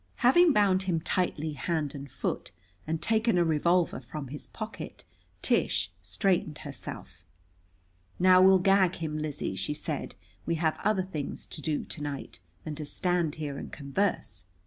Having 0.25 0.51
bound 0.51 0.81
him 0.89 0.99
tightly, 0.99 1.53
hand 1.53 1.93
and 1.93 2.09
foot, 2.09 2.51
and 2.87 3.03
taken 3.03 3.37
a 3.37 3.45
revolver 3.45 3.99
from 3.99 4.29
his 4.29 4.47
pocket, 4.47 5.05
Tish 5.43 5.91
straightened 6.01 6.57
herself. 6.65 7.23
"Now 8.17 8.41
we'll 8.41 8.57
gag 8.57 8.95
him, 8.95 9.19
Lizzie," 9.19 9.55
she 9.55 9.75
said. 9.75 10.15
"We 10.43 10.55
have 10.55 10.79
other 10.83 11.03
things 11.03 11.45
to 11.45 11.61
do 11.61 11.83
to 11.85 12.01
night 12.01 12.39
than 12.63 12.73
to 12.77 12.83
stand 12.87 13.35
here 13.35 13.59
and 13.59 13.71
converse." 13.71 14.45